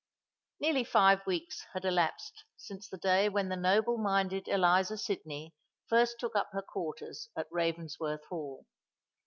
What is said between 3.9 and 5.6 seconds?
minded Eliza Sydney